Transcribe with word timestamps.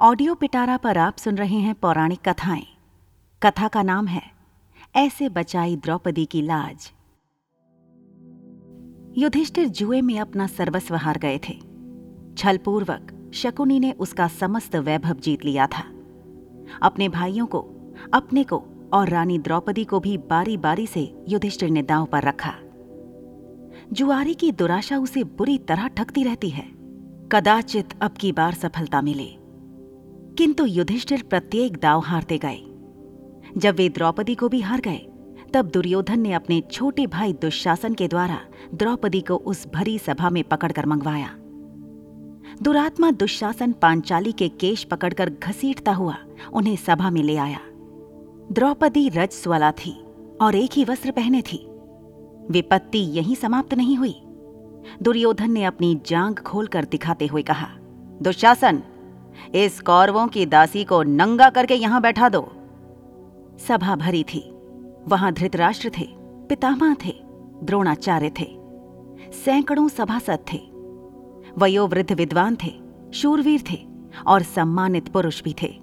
Audio 0.00 0.34
पिटारा 0.34 0.76
पर 0.76 0.98
आप 0.98 1.16
सुन 1.16 1.36
रहे 1.36 1.56
हैं 1.56 1.74
पौराणिक 1.74 2.28
कथाएँ। 2.28 2.66
कथा 3.42 3.68
का 3.68 3.82
नाम 3.82 4.06
है, 4.06 4.22
ऐसे 4.96 5.28
बचाई 5.28 5.76
द्रौपदी 5.76 6.24
की 6.24 6.42
लाज। 6.42 6.92
युधिष्ठिर 9.18 9.68
जुए 9.68 10.00
में 10.00 10.20
अपना 10.20 10.46
सर्वस्व 10.46 10.94
हार 10.94 11.18
गए 11.18 11.40
थे। 11.48 11.60
छलपूर्वक 12.38 13.30
शकुनी 13.34 13.80
ने 13.80 13.92
उसका 13.92 14.28
समस्त 14.28 14.76
वैभव 14.76 15.14
जीत 15.14 15.44
लिया 15.44 15.66
था। 15.66 15.82
अपने 16.82 17.08
भाइयों 17.08 17.46
को, 17.46 17.58
अपने 18.14 18.44
को 18.44 18.90
और 18.92 19.08
रानी 19.08 19.38
द्रौपदी 19.38 19.84
को 19.84 20.00
भी 20.00 20.18
बारी 20.18 20.56
बारी 20.56 20.86
से 20.86 21.24
युधिष्ठिर 21.28 21.70
ने 21.70 21.82
दांव 21.82 22.06
पर 22.06 22.22
रखा। 22.22 22.54
जुआरी 23.92 24.34
की 24.34 24.52
दुराशा 24.52 24.98
उसे 24.98 25.24
बुरी 25.24 25.58
तरह 25.58 25.88
ठगती 25.88 26.24
रहती 26.24 26.50
है। 26.50 26.70
कदाचित 27.32 27.88
अब 28.02 28.10
की 28.10 28.32
बार 28.32 28.54
सफलता 28.54 29.02
मिले। 29.02 29.37
किंतु 30.38 30.64
युधिष्ठिर 30.66 31.22
प्रत्येक 31.22 31.76
दाव 31.76 32.00
हारते 32.00 32.38
गए। 32.38 32.58
जब 33.56 33.74
वे 33.74 33.88
द्रौपदी 33.88 34.34
को 34.34 34.48
भी 34.48 34.60
हार 34.60 34.80
गए, 34.80 35.08
तब 35.54 35.66
दुर्योधन 35.66 36.20
ने 36.20 36.32
अपने 36.32 36.60
छोटे 36.72 37.06
भाई 37.06 37.32
दुशासन 37.32 37.94
के 37.94 38.08
द्वारा 38.08 38.38
द्रौपदी 38.74 39.20
को 39.20 39.36
उस 39.36 39.66
भरी 39.74 39.98
सभा 39.98 40.30
में 40.30 40.44
पकड़कर 40.44 40.86
मंगवाया। 40.86 41.28
दुरात्मा 42.62 43.10
दुशासन 43.10 43.72
पांचाली 43.72 44.32
के 44.32 44.48
केश 44.48 44.84
पकड़कर 44.84 45.30
घसीटता 45.30 45.92
हुआ 45.92 46.16
उन्हें 46.52 46.76
सभा 46.76 47.10
में 47.10 47.22
ले 47.22 47.36
आया। 47.36 47.60
द्रौपदी 48.52 49.08
रजस्वला 49.08 49.70
थी 49.70 50.04
और 50.40 50.54
एक 50.54 50.70
ही 50.72 50.84
वस्त्र 50.84 51.10
पहने 51.10 51.42
थी। 51.42 51.66
विपत्ति 52.50 52.98
यहीं 52.98 53.34
समाप्त 53.34 53.74
नहीं 53.74 53.96
हुई। 53.96 54.14
दुर्योधन 55.02 55.50
ने 55.50 55.64
अपनी 55.64 56.00
जांग 56.06 56.36
खोलकर 56.36 56.84
दिखाते 56.84 57.26
हुए 57.26 57.42
कहा, 57.42 57.68
दुशासन 58.22 58.82
इस 59.54 59.80
कौरवों 59.80 60.26
की 60.28 60.46
दासी 60.46 60.84
को 60.84 61.02
नंगा 61.02 61.50
करके 61.50 61.74
यहाँ 61.74 62.00
बैठा 62.00 62.28
दो। 62.28 62.52
सभा 63.68 63.96
भरी 63.96 64.24
थी। 64.24 64.50
वहाँ 65.08 65.32
धृतराष्ट्र 65.32 65.90
थे, 65.98 66.06
पितामह 66.48 66.96
थे, 67.04 67.14
द्रोणाचार्य 67.62 68.30
थे, 68.40 68.46
सैकड़ों 69.32 69.88
सभासद 69.88 70.38
थे। 70.52 70.60
वयोवृद्ध 71.58 72.12
विद्वान 72.12 72.56
थे, 72.64 72.72
शूरवीर 73.14 73.62
थे 73.70 73.86
और 74.26 74.42
सम्मानित 74.42 75.08
पुरुष 75.08 75.42
भी 75.42 75.54
थे। 75.62 75.80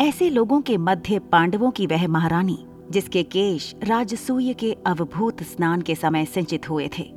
ऐसे 0.00 0.30
लोगों 0.30 0.60
के 0.60 0.76
मध्य 0.76 1.18
पांडवों 1.18 1.70
की 1.70 1.86
वह 1.86 2.08
महारानी, 2.08 2.66
जिसके 2.90 3.22
केश 3.22 3.74
राजसूय 3.84 4.52
के 4.52 4.76
अवभूत 4.86 5.42
स्नान 5.42 5.82
के 5.82 5.94
समय 5.94 6.24
सिंचित 6.24 6.70
हुए 6.70 6.88
थे, 6.98 7.12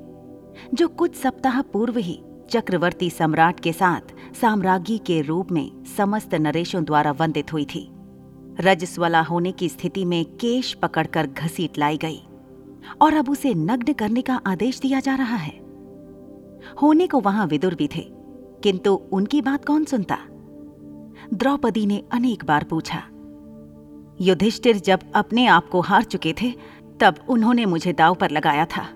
जो 0.74 0.88
कुछ 0.88 1.16
सप्ताह 1.16 1.62
पूर्व 1.62 1.98
ही 1.98 2.22
चक्रवर्ती 2.50 3.10
सम्राट 3.10 3.60
के 3.60 3.74
साथ 3.74 4.14
साम्राज्ञी 4.34 4.98
के 4.98 5.22
रूप 5.22 5.52
में 5.52 5.84
समस्त 5.98 6.36
नरेशों 6.36 6.84
द्वारा 6.84 7.12
वंदित 7.12 7.54
हुई 7.54 7.66
थी। 7.66 7.90
रजस्वला 8.60 9.22
होने 9.22 9.52
की 9.52 9.70
स्थिति 9.70 10.06
में 10.06 10.24
केश 10.26 10.74
पकड़कर 10.74 11.28
घसीट 11.28 11.78
लाई 11.78 11.98
गई 11.98 12.22
और 13.02 13.14
अब 13.14 13.30
उसे 13.30 13.54
नग्न 13.54 13.94
करने 13.94 14.22
का 14.22 14.42
आदेश 14.46 14.80
दिया 14.80 15.00
जा 15.00 15.16
रहा 15.16 15.36
है। 15.36 15.58
होने 16.82 17.08
को 17.08 17.20
वहाँ 17.20 17.48
विदुर 17.48 17.76
भी 17.76 17.88
थे, 17.88 18.06
किंतु 18.64 18.94
उनकी 19.12 19.42
बात 19.42 19.66
कौन 19.66 19.86
सुनता? 19.86 20.18
द्रौपदी 21.34 21.86
ने 21.86 22.04
अनेक 22.12 22.46
बार 22.46 22.64
पूछा, 22.64 23.04
युधिष्ठिर 24.22 24.78
जब 24.78 25.00
अपने 25.16 25.46
आप 25.48 25.70
को 25.70 25.82
हार 25.82 26.04
चुके 26.04 26.34
थे, 26.42 26.54
तब 27.00 27.16
उन्होंने 27.30 27.66
मुझे 27.66 27.94
दाव 27.94 28.16
पर 28.16 28.32
लगाया 28.32 28.66
था। 28.66 28.88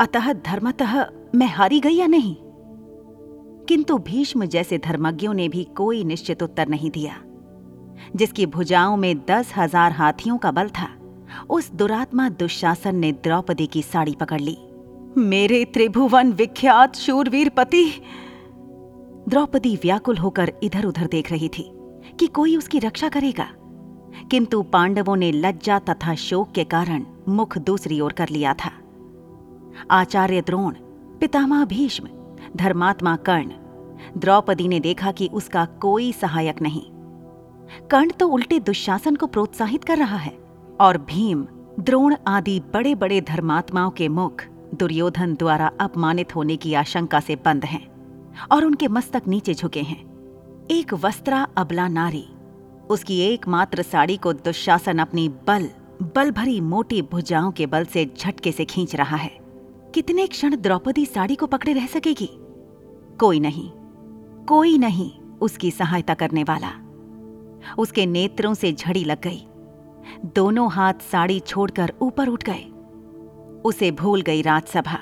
अतः 0.00 0.32
धर्मतः 0.32 1.04
मैं 1.34 1.46
हारी 1.46 1.80
गई 1.80 1.94
या 1.94 2.06
नहीं? 2.06 2.36
किंतु 3.68 3.98
भीष्म 3.98 4.44
जैसे 4.44 4.78
धर्मज्ञों 4.78 5.34
ने 5.34 5.48
भी 5.48 5.64
कोई 5.64 6.04
निश्चित 6.04 6.42
उत्तर 6.42 6.68
नहीं 6.68 6.90
दिया। 6.90 7.20
जिसकी 8.16 8.46
भुजाओं 8.46 8.96
में 8.96 9.18
दस 9.18 9.52
हज़ार 9.56 9.92
हाथियों 9.92 10.38
का 10.38 10.50
बल 10.50 10.68
था, 10.68 10.88
उस 11.50 11.72
दुरात्मा 11.72 12.28
दुशासन 12.28 12.96
ने 12.96 13.12
द्रौपदी 13.12 13.66
की 13.66 13.82
साड़ी 13.82 14.14
पकड़ 14.14 14.40
ली। 14.40 14.58
मेरे 15.16 15.64
त्रिभुवन 15.64 16.32
विख्यात 16.32 16.96
शूरवीर 16.96 17.48
पति! 17.48 17.84
द्रौपदी 19.28 19.76
व्याकुल 19.76 20.16
होकर 20.16 20.52
इधर 20.62 20.84
उधर 20.84 21.06
देख 21.06 21.32
रही 21.32 21.48
थी 21.48 21.70
कि 22.18 22.26
कोई 22.26 22.56
उसकी 22.56 22.78
रक्षा 22.78 23.08
करेगा। 23.08 23.48
किंतु 24.30 24.62
पांडवों 24.62 25.16
ने 25.16 25.32
लज्जा 25.32 25.78
तथा 25.78 26.14
शोक 26.14 26.52
के 26.52 26.64
कारण 26.64 27.04
मुख 27.28 27.58
दूसरी 27.58 28.00
ओर 28.00 28.12
कर 28.12 28.28
लिया 28.28 28.54
था। 28.54 28.70
आचार्य 29.90 30.40
द्रोण, 30.40 30.74
पितामह 31.20 31.64
भीष्म 31.64 32.08
धर्मात्मा 32.56 33.16
कर्ण। 33.16 33.50
द्रौपदी 34.16 34.68
ने 34.68 34.80
देखा 34.80 35.12
कि 35.12 35.28
उसका 35.32 35.64
कोई 35.64 36.12
सहायक 36.12 36.62
नहीं। 36.62 36.82
कर्ण 37.90 38.10
तो 38.10 38.28
उल्टे 38.28 38.58
दुशासन 38.60 39.16
को 39.16 39.26
प्रोत्साहित 39.26 39.84
कर 39.84 39.98
रहा 39.98 40.16
है, 40.16 40.32
और 40.80 40.98
भीम, 40.98 41.46
द्रोण 41.80 42.14
आदि 42.26 42.60
बड़े 42.74 42.94
बड़े 42.94 43.20
धर्मात्माओं 43.20 43.90
के 43.90 44.08
मुख 44.08 44.44
दुर्योधन 44.74 45.34
द्वारा 45.34 45.70
अपमानित 45.80 46.34
होने 46.36 46.56
की 46.56 46.74
आशंका 46.74 47.20
से 47.20 47.36
बंद 47.36 47.64
हैं, 47.64 47.86
और 48.52 48.64
उनके 48.64 48.88
मस्तक 48.88 49.22
नीचे 49.28 49.54
झुके 49.54 49.82
हैं। 49.82 50.02
एक 50.70 50.94
वस्त्रा 50.94 51.46
अबला 51.56 51.88
नारी, 51.88 52.26
उसकी 52.90 53.20
एकमात्र 53.20 53.82
साड़ी 53.82 54.16
को 54.16 54.32
दुशासन 54.32 54.98
अपनी 54.98 55.28
बल 55.46 55.68
बल 56.14 56.30
भरी 56.30 56.60
मोटी 56.60 57.00
भुजाओं 57.02 57.50
के 57.50 57.66
बल 57.66 57.84
से 57.84 58.04
झटके 58.18 58.52
से 58.52 58.64
खींच 58.64 58.94
रहा 58.94 59.16
है। 59.16 59.30
कितने 59.94 60.26
क्षण 60.26 60.56
द्रौपदी 60.56 61.04
साड़ी 61.06 61.34
को 61.34 61.46
पकड़े 61.46 61.72
रह 61.72 61.86
सकेगी? 61.86 62.28
कोई 63.20 63.40
नहीं 63.40 63.70
कोई 64.46 64.78
नहीं 64.78 65.10
उसकी 65.40 65.70
सहायता 65.70 66.14
करने 66.14 66.42
वाला। 66.42 66.70
उसके 67.78 68.06
नेत्रों 68.06 68.54
से 68.54 68.72
झड़ी 68.72 69.04
लग 69.04 69.20
गई। 69.22 69.46
दोनों 70.34 70.70
हाथ 70.70 70.94
साड़ी 71.12 71.40
छोड़कर 71.40 71.92
ऊपर 72.02 72.28
उठ 72.28 72.42
गए। 72.42 72.64
उसे 73.64 73.90
भूल 73.90 74.22
गई 74.22 74.42
राजसभा, 74.42 74.98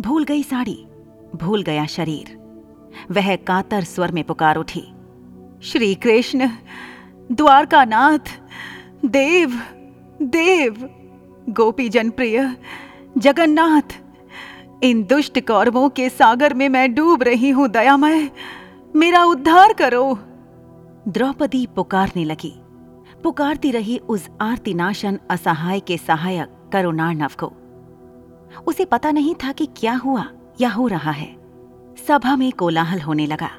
भूल 0.00 0.24
गई 0.24 0.42
साड़ी, 0.42 0.86
भूल 1.36 1.62
गया 1.62 1.86
शरीर। 1.86 2.36
वह 3.10 3.36
कातर 3.36 3.84
स्वर 3.84 4.12
में 4.12 4.24
पुकार 4.24 4.56
उठी, 4.56 4.84
श्री 5.62 5.94
कृष्ण 5.94 6.48
द्वारका 7.32 7.84
नाथ 7.84 8.40
देव 9.04 9.60
देव 10.22 10.88
गोपी 11.48 11.88
जनप्रिय 11.88 12.56
जगन्नाथ 13.18 14.01
इन 14.82 15.02
दुष्ट 15.04 15.46
कौरवों 15.46 15.88
के 15.88 16.08
सागर 16.08 16.54
में 16.54 16.68
मैं 16.68 16.94
डूब 16.94 17.22
रही 17.22 17.50
हूँ 17.50 17.68
दयामय 17.68 18.30
मेरा 18.96 19.24
उद्धार 19.24 19.72
करो। 19.72 20.18
द्रौपदी 21.08 21.66
पुकारने 21.66 22.24
लगी। 22.24 22.60
पुकारती 23.24 23.70
रही 23.70 23.98
उस 23.98 24.28
आरतीनाशन 24.40 25.18
असहाय 25.30 25.80
के 25.80 25.96
सहायक 25.96 26.70
करुणार्णव 26.72 27.30
को। 27.40 27.52
उसे 28.66 28.84
पता 28.84 29.10
नहीं 29.10 29.34
था 29.34 29.52
कि 29.52 29.66
क्या 29.66 29.94
हुआ, 29.94 30.24
या 30.60 30.70
हो 30.70 30.86
रहा 30.86 31.10
है। 31.10 31.36
सभा 32.08 32.36
में 32.36 32.52
कोलाहल 32.52 33.00
होने 33.00 33.26
लगा। 33.26 33.50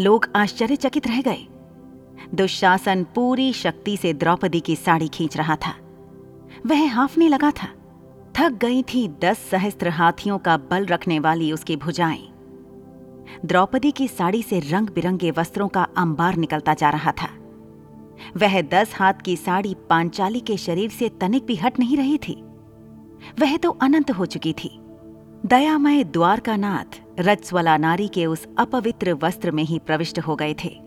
लोग 0.00 0.28
आश्चर्यचकित 0.36 1.06
रह 1.06 1.22
गए। 1.22 1.46
दुशासन 2.34 3.06
पूरी 3.14 3.52
शक्ति 3.52 3.96
से 3.96 4.12
द्रौपदी 4.12 4.60
की 4.60 4.76
साड़ी 4.76 5.08
खींच 5.08 5.36
रहा 5.36 5.56
था। 5.56 5.74
वह 6.66 6.94
हाफने 6.94 7.28
लगा 7.28 7.50
था। 7.50 7.68
थक 8.38 8.50
गई 8.50 8.82
थी 8.82 9.08
दस 9.08 9.38
सहस्त्र 9.38 9.88
हाथियों 9.88 10.38
का 10.38 10.56
बल 10.56 10.86
रखने 10.86 11.18
वाली 11.18 11.52
उसकी 11.52 11.76
भुजाएँ। 11.76 12.28
द्रौपदी 13.44 13.90
की 13.90 14.08
साड़ी 14.08 14.42
से 14.42 14.60
रंग 14.60 14.90
बिरंगे 14.90 15.30
वस्त्रों 15.30 15.68
का 15.68 15.86
अंबार 15.96 16.36
निकलता 16.36 16.74
जा 16.74 16.90
रहा 16.90 17.12
था। 17.12 17.28
वह 18.36 18.62
दस 18.62 18.94
हाथ 18.94 19.14
की 19.14 19.36
साड़ी 19.36 19.76
पांचाली 19.90 20.40
के 20.40 20.56
शरीर 20.56 20.90
से 20.90 21.08
तनिक 21.08 21.46
भी 21.46 21.56
हट 21.56 21.78
नहीं 21.78 21.96
रही 21.96 22.18
थी। 22.18 22.42
वह 23.40 23.56
तो 23.56 23.70
अनंत 23.70 24.10
हो 24.10 24.26
चुकी 24.26 24.52
थी। 24.52 24.80
दयामय 25.46 26.04
द्वारकानाथ, 26.04 27.00
रजस्वला 27.20 27.76
नारी 27.76 28.08
के 28.08 28.26
उस 28.26 28.48
अपवित्र 28.58 29.12
वस्त्र 29.12 29.50
में 29.50 29.62
ही 29.62 29.78
प्रविष्ट 29.78 30.18
हो 30.18 30.36
गए 30.36 30.54
थे। 30.64 30.80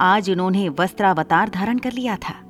आज 0.00 0.30
उन्होंने 0.30 0.68
वस्त्रावतार 0.68 1.48
धारण 1.48 1.78
कर 1.78 1.92
लिया 1.92 2.16
था। 2.16 2.43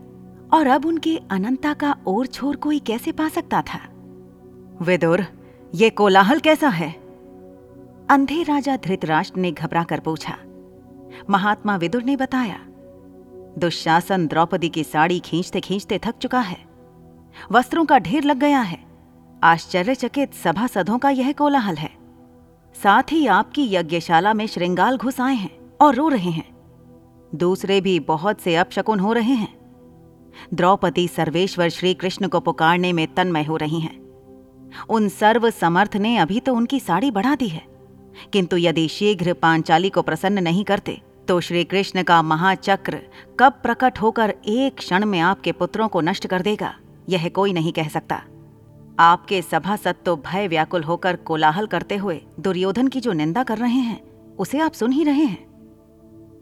और 0.55 0.67
अब 0.67 0.87
उनके 0.87 1.21
अनंता 1.31 1.75
का 1.75 1.97
और 2.07 2.27
छोर 2.27 2.57
कोई 2.57 2.79
कैसे 2.79 3.13
पा 3.13 3.29
सकता 3.29 3.63
था? 3.63 3.79
विदुर, 4.83 5.25
ये 5.75 5.91
कोलाहल 5.91 6.41
कैसा 6.41 6.69
है? 6.69 6.93
अंधे 8.11 8.43
राजा 8.43 8.77
धृतराष्ट्र 8.77 9.41
ने 9.41 9.53
घबरा 9.53 9.83
कर 9.85 10.01
पूछा। 10.01 10.37
महात्मा 11.31 11.77
विदुर 11.77 12.03
ने 12.03 12.17
बताया, 12.17 12.61
दुशासन 13.59 14.27
द्रौपदी 14.27 14.69
की 14.69 14.85
साड़ी 14.85 15.21
खींचते 15.21 15.61
खींचते 15.61 16.01
थक 16.05 16.15
चुका 16.15 16.41
है। 16.41 16.59
वस्त्रों 17.53 17.85
का 17.85 17.99
ढेर 17.99 18.25
लग 18.25 18.37
गया 18.37 18.61
है। 18.61 18.85
आश्चर्यचकित 19.43 20.35
सभासदों 20.35 20.99
का 20.99 21.11
यह 21.11 21.33
कोलाहल 21.33 21.77
है। 21.77 21.91
साथ 22.83 23.03
ही 23.13 23.27
आपकी 23.27 23.75
यज्ञशाला 23.75 24.35
में 24.35 24.47
श्रृंगाल 24.47 24.97
घुस 24.97 25.21
आए 25.21 25.35
हैं 25.35 25.77
और 25.81 25.95
रो 25.95 26.09
रहे 26.09 26.31
हैं। 26.31 26.57
दूसरे 27.35 27.81
भी 27.81 28.01
बहुत 28.01 28.41
से 28.41 28.57
अपशकुन 28.57 29.01
हो 29.01 29.13
रहे 29.13 29.35
हैं। 29.35 29.64
द्रौपदी 30.55 31.07
सर्वेश्वर 31.09 31.69
श्री 31.69 31.95
कृष्ण 31.95 32.29
को 32.29 32.41
पुकारने 32.41 32.93
में 32.93 33.07
तन्मय 33.15 33.45
हो 33.45 33.57
रही 33.57 33.81
हैं। 33.81 33.99
उन 34.89 35.09
सर्व 35.09 35.51
समर्थ 35.51 35.97
ने 35.97 36.17
अभी 36.17 36.41
तो 36.41 36.55
उनकी 36.55 36.81
साड़ी 36.81 37.11
बढ़ा 37.11 37.35
दी 37.35 37.49
है। 37.49 37.63
किंतु 38.33 38.57
यदि 38.57 38.89
शीघ्र 38.89 39.33
पांचाली 39.33 39.91
को 39.91 40.03
प्रसन्न 40.03 40.43
नहीं 40.43 40.65
करते 40.65 41.01
तो 41.29 41.41
श्री 41.41 41.65
कृष्ण 41.65 42.03
का 42.03 42.21
महाचक्र 42.23 42.99
कब 43.41 43.53
प्रकट 43.53 43.99
होकर 43.99 44.35
एक 44.47 44.77
क्षण 44.77 45.05
में 45.05 45.19
आपके 45.21 45.53
पुत्रों 45.53 45.89
को 45.89 46.01
नष्ट 46.01 46.27
कर 46.27 46.43
देगा, 46.43 46.75
यह 47.09 47.29
कोई 47.29 47.53
नहीं 47.53 47.73
कह 47.73 47.89
सकता। 47.89 48.23
आपके 48.99 49.43
सभासद 49.43 49.95
तो 50.07 50.17
भय 50.17 50.49
व्याकुल 50.49 50.83
होकर 50.83 51.17
कोलाहल 51.17 51.67
करते 51.67 51.97
हुए 51.97 52.21
दुर्योधन 52.41 52.89
की 52.89 53.01
जो 53.01 53.13
निंदा 53.13 53.43
कर 53.43 53.59
रहे 53.59 53.79
हैं, 53.79 54.01
उसे 54.39 54.59
आप 54.59 54.73
सुन 54.73 54.93
ही 54.93 55.05
रहे 55.05 55.25
हैं। 55.25 55.47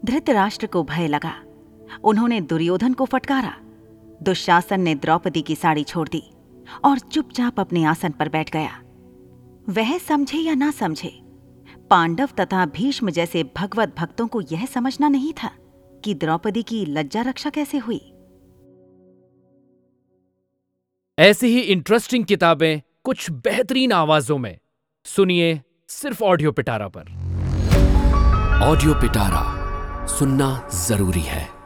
धृतराष्ट्र 0.05 0.67
को 0.67 0.83
भय 0.83 1.07
लगा। 1.07 1.33
उन्होंने 2.03 2.41
दुर्योधन 2.41 2.93
को 2.93 3.05
फटकारा। 3.05 3.53
दुशासन 4.23 4.81
ने 4.81 4.95
द्रौपदी 4.95 5.41
की 5.41 5.55
साड़ी 5.55 5.83
छोड़ 5.83 6.07
दी 6.09 6.23
और 6.85 6.99
चुपचाप 6.99 7.59
अपने 7.59 7.83
आसन 7.83 8.11
पर 8.11 8.29
बैठ 8.29 8.51
गया। 8.51 8.79
वह 9.69 9.97
समझे 9.97 10.37
या 10.37 10.53
ना 10.53 10.71
समझे 10.71 11.11
पांडव 11.89 12.29
तथा 12.39 12.65
भीष्म 12.65 13.09
जैसे 13.09 13.43
भगवत 13.57 13.95
भक्तों 13.99 14.27
को 14.27 14.41
यह 14.41 14.65
समझना 14.65 15.07
नहीं 15.07 15.33
था 15.33 15.49
कि 16.03 16.13
द्रौपदी 16.13 16.63
की 16.63 16.85
लज्जा 16.85 17.21
रक्षा 17.21 17.49
कैसे 17.49 17.77
हुई। 17.77 17.99
ऐसी 21.19 21.47
ही 21.47 21.59
इंटरेस्टिंग 21.59 22.25
किताबें 22.25 22.81
कुछ 23.03 23.29
बेहतरीन 23.31 23.91
आवाजों 23.91 24.37
में। 24.37 24.57
सुनिए 25.05 25.61
सिर्फ़ 25.89 26.23
ऑडियो 26.23 26.51
पिटारा 26.51 26.87
पर। 26.87 27.11
ऑडियो 28.63 28.93
पिटारा 28.93 29.43
सुनना 30.07 30.69
ज़रूरी 30.73 31.21
है। 31.21 31.62